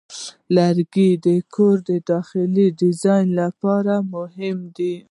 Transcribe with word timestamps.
لرګی 0.55 1.09
د 1.25 1.27
کور 1.53 1.75
داخلي 2.11 2.67
ډیزاین 2.79 3.27
لپاره 3.41 3.93
مهم 4.13 4.57
دی. 4.77 4.93